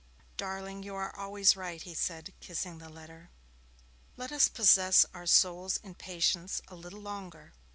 [0.35, 3.29] ('Darling, you are always right,' he said, kissing the letter.)
[4.17, 7.53] 'Let us possess our souls in patience a little longer.